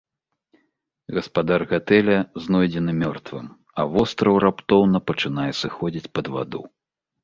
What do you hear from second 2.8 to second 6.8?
мёртвым, а востраў раптоўна пачынае сыходзіць пад ваду.